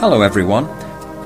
[0.00, 0.68] Hello, everyone.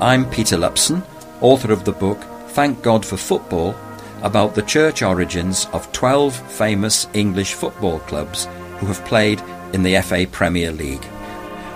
[0.01, 1.03] I'm Peter Lupson,
[1.41, 3.75] author of the book Thank God for Football
[4.23, 8.45] about the church origins of 12 famous English football clubs
[8.79, 9.39] who have played
[9.73, 11.05] in the FA Premier League.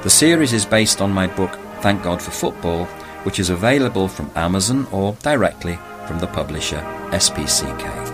[0.02, 2.86] The series is based on my book Thank God for Football,
[3.26, 5.78] which is available from Amazon or directly
[6.08, 8.08] from the publisher SPCK.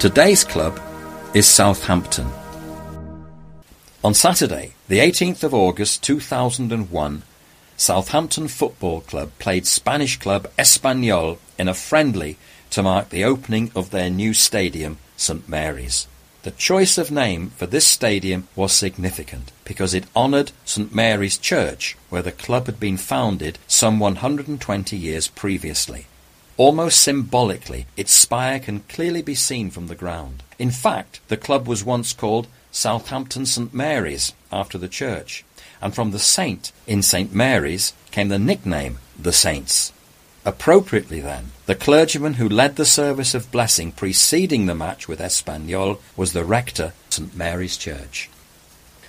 [0.00, 0.80] Today's club
[1.32, 2.26] is Southampton.
[4.06, 7.22] On Saturday, the 18th of August 2001,
[7.76, 12.38] Southampton Football Club played Spanish club Espanyol in a friendly
[12.70, 16.06] to mark the opening of their new stadium, St Mary's.
[16.44, 21.96] The choice of name for this stadium was significant because it honoured St Mary's Church,
[22.08, 26.06] where the club had been founded some 120 years previously.
[26.56, 30.44] Almost symbolically, its spire can clearly be seen from the ground.
[30.60, 35.46] In fact, the club was once called Southampton St Mary's, after the church,
[35.80, 39.94] and from the saint in St Mary's came the nickname the Saints.
[40.44, 46.00] Appropriately, then, the clergyman who led the service of blessing preceding the match with Espanyol
[46.18, 48.28] was the rector St Mary's Church.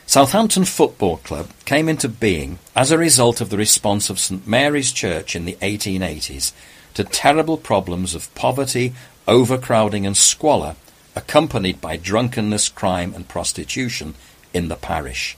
[0.06, 4.94] Southampton Football Club came into being as a result of the response of St Mary's
[4.94, 6.54] Church in the 1880s
[6.94, 8.94] to terrible problems of poverty,
[9.28, 10.78] overcrowding, and squalor
[11.18, 14.14] accompanied by drunkenness, crime, and prostitution
[14.54, 15.36] in the parish.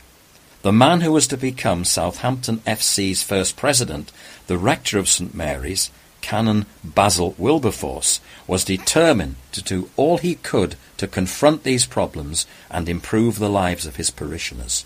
[0.61, 4.11] The man who was to become Southampton FC's first president,
[4.47, 10.75] the rector of St Mary's, Canon Basil Wilberforce, was determined to do all he could
[10.97, 14.83] to confront these problems and improve the lives of his parishioners.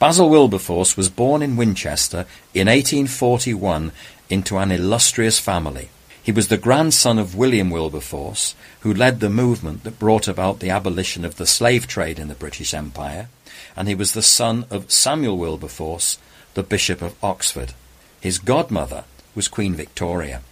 [0.00, 3.92] Basil Wilberforce was born in Winchester in 1841
[4.28, 5.90] into an illustrious family.
[6.22, 10.70] He was the grandson of William Wilberforce, who led the movement that brought about the
[10.70, 13.28] abolition of the slave trade in the British Empire,
[13.76, 16.18] and he was the son of Samuel Wilberforce,
[16.54, 17.74] the Bishop of Oxford.
[18.20, 19.02] His godmother
[19.34, 20.42] was Queen Victoria.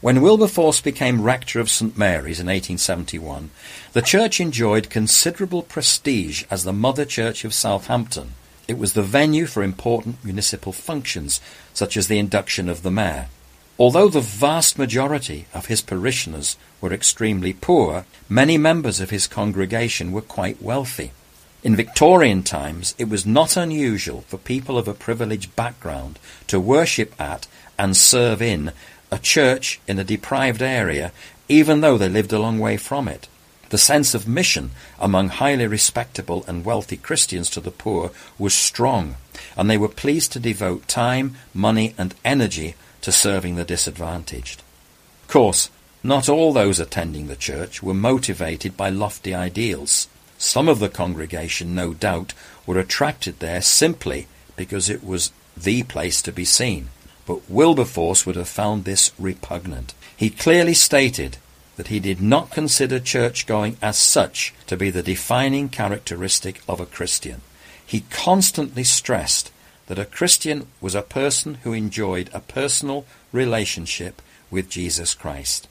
[0.00, 3.50] When Wilberforce became rector of St Mary's in 1871,
[3.94, 8.34] the church enjoyed considerable prestige as the mother church of Southampton.
[8.68, 11.40] It was the venue for important municipal functions,
[11.74, 13.26] such as the induction of the mayor.
[13.80, 20.10] Although the vast majority of his parishioners were extremely poor, many members of his congregation
[20.10, 21.12] were quite wealthy.
[21.62, 26.18] In Victorian times, it was not unusual for people of a privileged background
[26.48, 27.46] to worship at
[27.78, 28.72] and serve in
[29.12, 31.12] a church in a deprived area,
[31.48, 33.28] even though they lived a long way from it.
[33.70, 39.16] The sense of mission among highly respectable and wealthy Christians to the poor was strong,
[39.56, 44.62] and they were pleased to devote time, money, and energy to serving the disadvantaged.
[45.22, 45.70] Of course,
[46.02, 50.08] not all those attending the church were motivated by lofty ideals.
[50.38, 52.34] Some of the congregation, no doubt,
[52.66, 54.26] were attracted there simply
[54.56, 56.88] because it was the place to be seen.
[57.26, 59.94] But Wilberforce would have found this repugnant.
[60.16, 61.36] He clearly stated
[61.76, 66.80] that he did not consider church going as such to be the defining characteristic of
[66.80, 67.40] a Christian.
[67.84, 69.50] He constantly stressed
[69.88, 75.66] that a Christian was a person who enjoyed a personal relationship with Jesus Christ.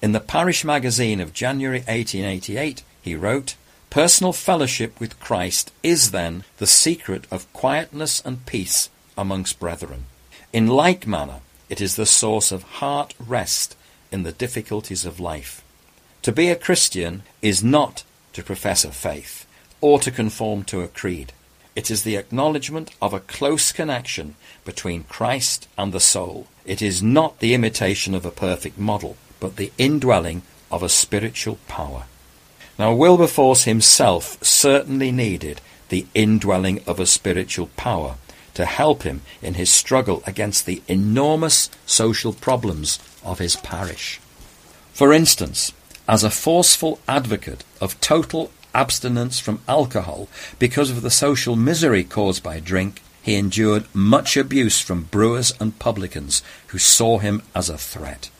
[0.00, 3.56] In the Parish Magazine of January 1888, he wrote,
[3.90, 10.04] Personal fellowship with Christ is then the secret of quietness and peace amongst brethren.
[10.52, 13.76] In like manner, it is the source of heart rest
[14.12, 15.64] in the difficulties of life.
[16.22, 18.04] To be a Christian is not
[18.34, 19.46] to profess a faith
[19.80, 21.32] or to conform to a creed.
[21.78, 24.34] It is the acknowledgement of a close connection
[24.64, 26.48] between Christ and the soul.
[26.64, 31.60] It is not the imitation of a perfect model, but the indwelling of a spiritual
[31.68, 32.06] power.
[32.80, 38.16] Now, Wilberforce himself certainly needed the indwelling of a spiritual power
[38.54, 44.18] to help him in his struggle against the enormous social problems of his parish.
[44.92, 45.72] For instance,
[46.08, 50.28] as a forceful advocate of total abstinence from alcohol
[50.60, 55.80] because of the social misery caused by drink, he endured much abuse from brewers and
[55.80, 58.30] publicans who saw him as a threat.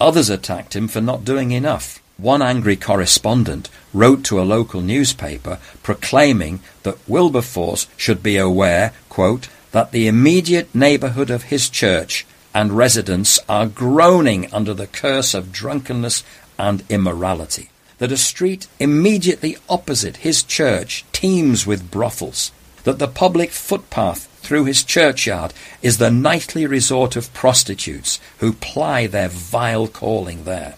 [0.00, 2.02] Others attacked him for not doing enough.
[2.18, 9.48] One angry correspondent wrote to a local newspaper proclaiming that Wilberforce should be aware, quote,
[9.70, 15.52] that the immediate neighbourhood of his church and residents are groaning under the curse of
[15.52, 16.24] drunkenness
[16.58, 22.52] and immorality that a street immediately opposite his church teems with brothels,
[22.84, 25.52] that the public footpath through his churchyard
[25.82, 30.76] is the nightly resort of prostitutes who ply their vile calling there.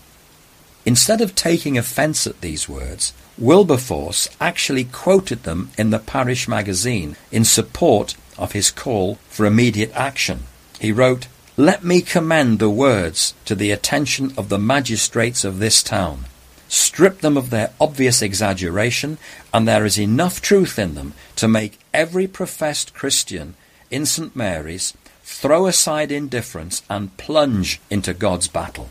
[0.87, 7.15] Instead of taking offence at these words, Wilberforce actually quoted them in the parish magazine
[7.31, 10.45] in support of his call for immediate action.
[10.81, 11.27] He wrote,
[11.57, 16.25] Let me commend the words to the attention of the magistrates of this town.
[16.69, 19.19] Strip them of their obvious exaggeration,
[19.53, 23.55] and there is enough truth in them to make every professed Christian
[23.91, 24.37] in St.
[24.37, 24.93] Mary's
[25.23, 28.91] throw aside indifference and plunge into God's battle.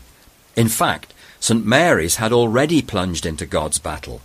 [0.56, 1.64] In fact, St.
[1.64, 4.20] Mary's had already plunged into God's battle.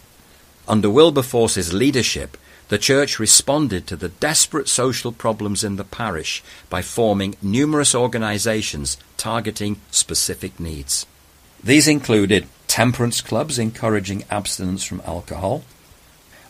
[0.68, 2.38] Under Wilberforce's leadership,
[2.70, 8.98] the church responded to the desperate social problems in the parish by forming numerous organizations
[9.18, 11.06] targeting specific needs.
[11.64, 15.64] These included temperance clubs encouraging abstinence from alcohol,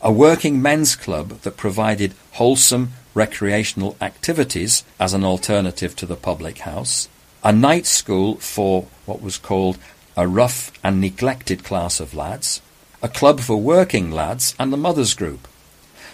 [0.02, 6.60] a working men's club that provided wholesome recreational activities as an alternative to the public
[6.60, 7.10] house,
[7.44, 9.78] a night school for what was called
[10.16, 12.62] a rough and neglected class of lads,
[13.02, 15.46] a club for working lads, and the mothers' group.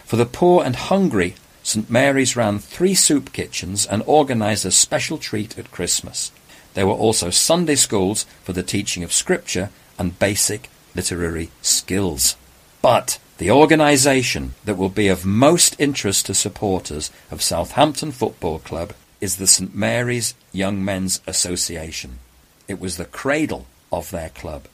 [0.05, 1.87] For the poor and hungry, St.
[1.87, 6.31] Mary's ran three soup kitchens and organised a special treat at Christmas.
[6.73, 9.69] There were also Sunday schools for the teaching of Scripture
[9.99, 12.35] and basic literary skills.
[12.81, 18.93] But the organisation that will be of most interest to supporters of Southampton Football Club
[19.21, 22.19] is the St Mary's Young Men's Association.
[22.67, 24.65] It was the cradle of their club.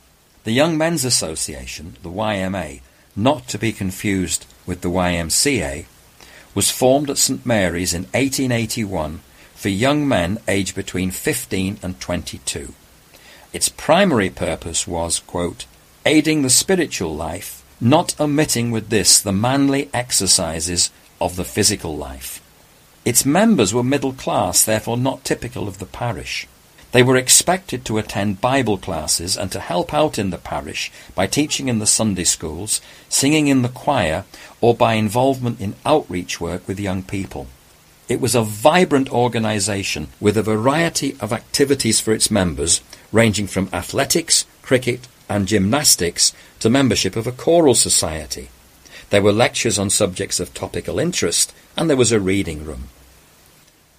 [0.43, 2.81] The Young Men's Association, the YMA,
[3.15, 5.85] not to be confused with the YMCA,
[6.53, 9.21] was formed at St Mary's in 1881
[9.53, 12.73] for young men aged between 15 and 22.
[13.55, 15.65] Its primary purpose was, quote,
[16.05, 20.91] aiding the spiritual life not omitting with this the manly exercises
[21.21, 22.41] of the physical life.
[23.05, 26.49] Its members were middle class, therefore not typical of the parish.
[26.91, 31.25] They were expected to attend Bible classes and to help out in the parish by
[31.25, 34.25] teaching in the Sunday schools, singing in the choir,
[34.59, 37.47] or by involvement in outreach work with young people.
[38.07, 42.81] It was a vibrant organisation with a variety of activities for its members,
[43.11, 48.49] ranging from athletics, cricket, and gymnastics to membership of a choral society.
[49.09, 52.89] There were lectures on subjects of topical interest, and there was a reading room.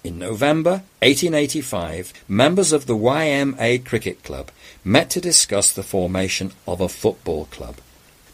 [0.03, 4.51] In November 1885, members of the YMA Cricket Club
[4.85, 7.77] met to discuss the formation of a football club.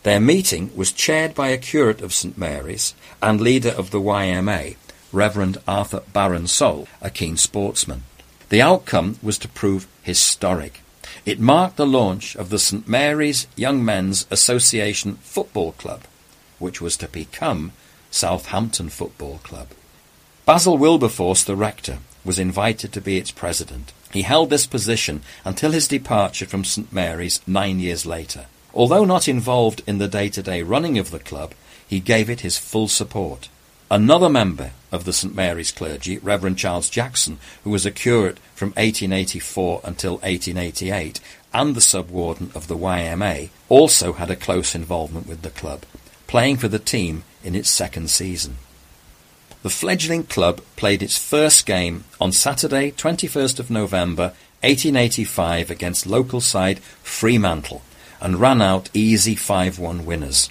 [0.03, 2.93] Their meeting was chaired by a curate of St Mary's
[3.23, 4.75] and leader of the YMA,
[5.13, 8.03] Reverend Arthur Baron-Sole, a keen sportsman.
[8.49, 10.81] The outcome was to prove historic.
[11.25, 16.01] It marked the launch of the St Mary's Young Men's Association Football Club,
[16.59, 17.71] which was to become
[18.11, 19.69] Southampton Football Club.
[20.45, 23.93] Basil Wilberforce, the rector, was invited to be its president.
[24.11, 28.47] He held this position until his departure from St Mary's nine years later.
[28.73, 31.53] Although not involved in the day-to-day running of the club,
[31.87, 33.49] he gave it his full support.
[33.89, 38.69] Another member of the St Mary's clergy, Reverend Charles Jackson, who was a curate from
[38.69, 41.19] 1884 until 1888
[41.53, 45.83] and the sub-warden of the YMA, also had a close involvement with the club,
[46.27, 48.57] playing for the team in its second season.
[49.63, 56.39] The fledgling club played its first game on Saturday, 21st of November 1885 against local
[56.39, 57.81] side Fremantle
[58.21, 60.49] and ran out easy 5-1 winners.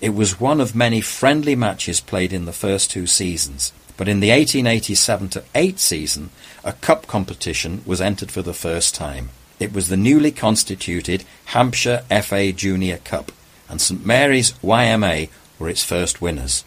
[0.00, 4.20] It was one of many friendly matches played in the first two seasons, but in
[4.20, 6.30] the 1887 to 8 season,
[6.64, 9.30] a cup competition was entered for the first time.
[9.60, 13.30] It was the newly constituted Hampshire FA Junior Cup,
[13.68, 16.64] and St Mary's YMA were its first winners.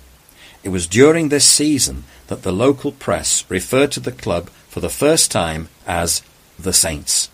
[0.63, 4.89] It was during this season that the local press referred to the club for the
[4.89, 6.21] first time as
[6.57, 7.29] the Saints.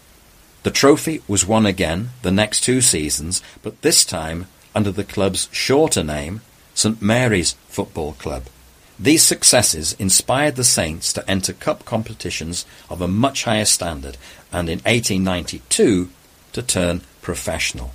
[0.63, 5.49] The trophy was won again the next two seasons, but this time under the club's
[5.51, 6.41] shorter name,
[6.73, 8.43] St Mary's Football Club.
[9.03, 14.15] These successes inspired the Saints to enter cup competitions of a much higher standard
[14.49, 16.09] and in 1892
[16.53, 17.91] to turn professional.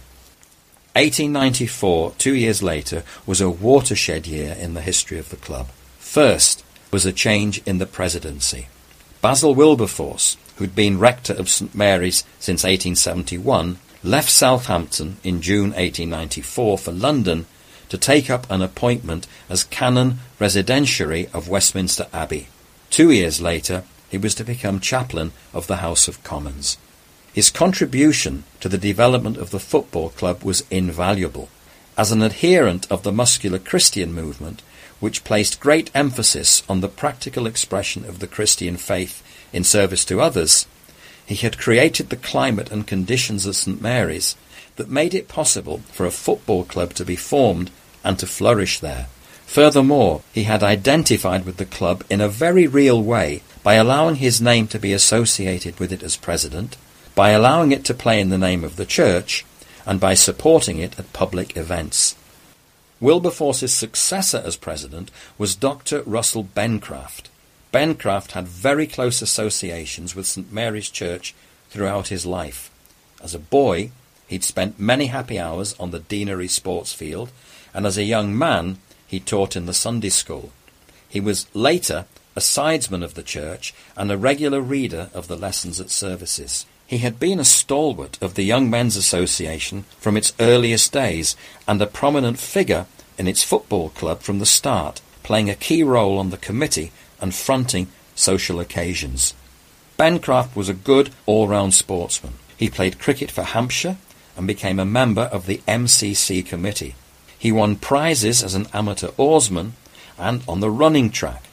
[0.93, 5.69] 1894, two years later, was a watershed year in the history of the club.
[5.99, 8.67] First was a change in the presidency.
[9.23, 16.77] Basil Wilberforce, who'd been rector of St Mary's since 1871, left Southampton in June 1894
[16.77, 17.47] for London
[17.89, 22.49] to take up an appointment as Canon Residentiary of Westminster Abbey.
[22.91, 26.79] Two years later, he was to become chaplain of the House of Commons.
[27.33, 31.49] His contribution to the development of the football club was invaluable.
[31.97, 34.63] As an adherent of the muscular Christian movement,
[35.01, 40.21] which placed great emphasis on the practical expression of the Christian faith in service to
[40.21, 40.67] others,
[41.27, 44.35] he had created the climate and conditions at St Mary's
[44.79, 47.71] that made it possible for a football club to be formed
[48.03, 49.07] and to flourish there.
[49.47, 54.41] Furthermore, he had identified with the club in a very real way by allowing his
[54.41, 56.77] name to be associated with it as president,
[57.15, 59.45] by allowing it to play in the name of the church,
[59.85, 62.15] and by supporting it at public events.
[63.01, 66.03] Wilberforce's successor as president was Dr.
[66.03, 67.29] Russell Bencraft.
[67.73, 70.53] Bencraft had very close associations with St.
[70.53, 71.35] Mary's Church
[71.71, 72.71] throughout his life.
[73.23, 73.93] As a boy,
[74.29, 77.31] he'd spent many happy hours on the deanery sports field,
[77.75, 80.53] and as a young man, he taught in the Sunday school.
[81.09, 82.05] He was later
[82.37, 86.67] a sidesman of the church and a regular reader of the lessons at services.
[86.87, 91.35] He had been a stalwart of the Young Men's Association from its earliest days
[91.67, 92.87] and a prominent figure
[93.19, 97.35] in its football club from the start, playing a key role on the committee and
[97.35, 99.35] fronting social occasions.
[99.99, 102.35] Bencraft was a good all-round sportsman.
[102.57, 103.97] He played cricket for Hampshire
[104.39, 106.95] and became a member of the MCC committee.
[107.37, 109.75] He won prizes as an amateur oarsman
[110.17, 111.45] and on the running track.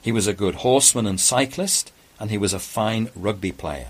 [0.00, 3.88] He was a good horseman and cyclist, and he was a fine rugby player.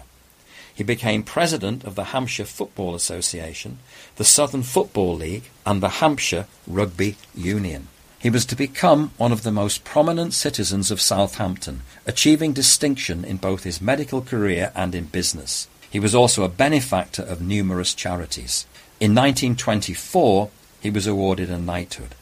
[0.74, 3.78] He became president of the Hampshire Football Association,
[4.16, 7.86] the Southern Football League, and the Hampshire Rugby Union.
[8.18, 13.36] He was to become one of the most prominent citizens of Southampton, achieving distinction in
[13.36, 15.68] both his medical career and in business.
[15.94, 18.66] He was also a benefactor of numerous charities.
[18.98, 22.16] In 1924, he was awarded a knighthood.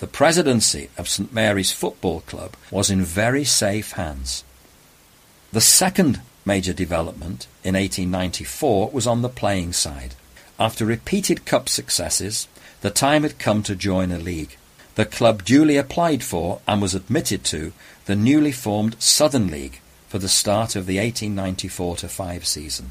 [0.00, 4.42] The presidency of St Mary's Football Club was in very safe hands.
[5.52, 10.16] The second major development in 1894 was on the playing side.
[10.58, 12.48] After repeated cup successes,
[12.80, 14.56] the time had come to join a league
[14.96, 17.72] the club duly applied for and was admitted to
[18.06, 22.90] the newly formed Southern League for the start of the 1894-5 season.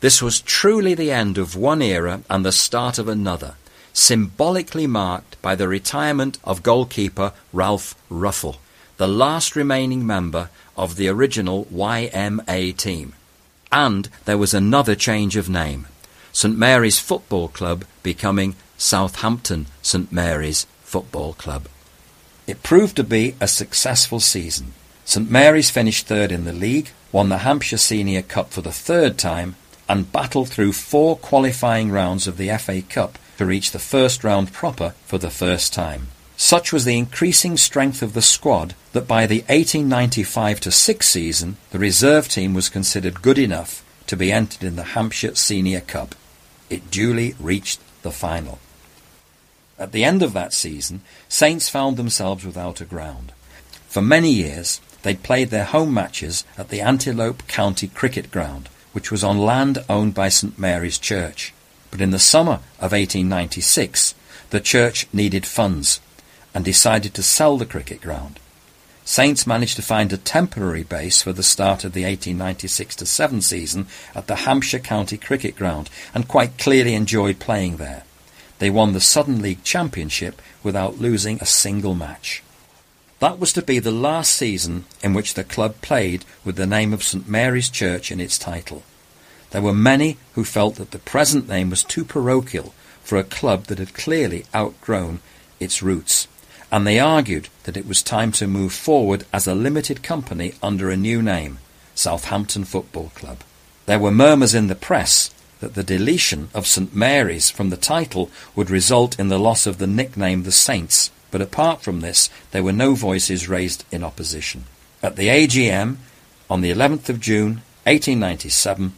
[0.00, 3.54] This was truly the end of one era and the start of another,
[3.92, 8.56] symbolically marked by the retirement of goalkeeper Ralph Ruffle,
[8.98, 13.14] the last remaining member of the original YMA team.
[13.72, 15.86] And there was another change of name,
[16.32, 21.66] St Mary's Football Club becoming Southampton St Mary's Football Club.
[22.46, 24.74] It proved to be a successful season.
[25.06, 29.16] St Mary's finished third in the league, won the Hampshire Senior Cup for the third
[29.16, 29.56] time,
[29.88, 34.52] and battled through four qualifying rounds of the FA Cup to reach the first round
[34.52, 36.08] proper for the first time.
[36.36, 42.28] Such was the increasing strength of the squad that by the 1895-6 season, the reserve
[42.28, 46.14] team was considered good enough to be entered in the Hampshire Senior Cup.
[46.68, 48.58] It duly reached the final.
[49.78, 53.32] At the end of that season, Saints found themselves without a ground.
[53.88, 59.10] For many years, they'd played their home matches at the Antelope County Cricket Ground, which
[59.10, 61.52] was on land owned by St Mary's Church.
[61.90, 64.14] But in the summer of 1896,
[64.48, 66.00] the church needed funds
[66.54, 68.40] and decided to sell the cricket ground.
[69.04, 74.28] Saints managed to find a temporary base for the start of the 1896-7 season at
[74.28, 78.04] the Hampshire County Cricket Ground and quite clearly enjoyed playing there.
[78.60, 82.42] They won the Southern League Championship without losing a single match.
[83.26, 86.92] That was to be the last season in which the club played with the name
[86.92, 88.84] of St Mary's Church in its title.
[89.50, 93.64] There were many who felt that the present name was too parochial for a club
[93.64, 95.18] that had clearly outgrown
[95.58, 96.28] its roots,
[96.70, 100.88] and they argued that it was time to move forward as a limited company under
[100.88, 101.58] a new name,
[101.96, 103.38] Southampton Football Club.
[103.86, 108.30] There were murmurs in the press that the deletion of St Mary's from the title
[108.54, 112.62] would result in the loss of the nickname the Saints, but apart from this, there
[112.62, 114.64] were no voices raised in opposition.
[115.02, 115.96] At the AGM
[116.48, 118.92] on the 11th of June 1897,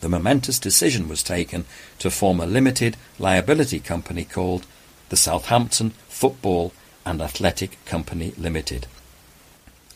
[0.00, 1.64] the momentous decision was taken
[1.98, 4.66] to form a limited liability company called
[5.10, 6.72] the Southampton Football
[7.06, 8.86] and Athletic Company Limited.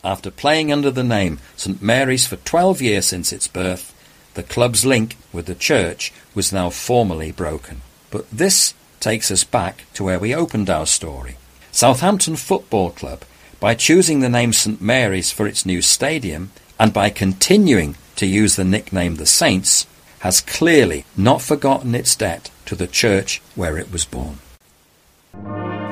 [0.03, 3.93] After playing under the name St Mary's for 12 years since its birth,
[4.35, 7.81] the club's link with the church was now formally broken.
[8.11, 11.37] But this takes us back to where we opened our story.
[11.77, 13.21] Southampton Football Club,
[13.59, 18.55] by choosing the name St Mary's for its new stadium and by continuing to use
[18.55, 19.85] the nickname the Saints,
[20.21, 24.39] has clearly not forgotten its debt to the church where it was born.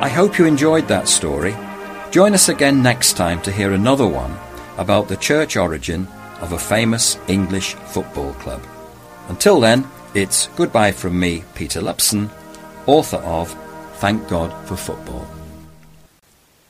[0.02, 1.56] I hope you enjoyed that story.
[2.10, 4.36] Join us again next time to hear another one
[4.80, 6.08] about the church origin
[6.42, 8.64] of a famous English football club.
[9.30, 12.32] Until then, it's goodbye from me, Peter Lupson,
[12.88, 13.56] author of
[13.98, 15.35] Thank God for Football.